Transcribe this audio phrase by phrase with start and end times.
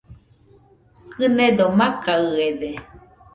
[1.13, 2.69] Kɨnedo makaɨede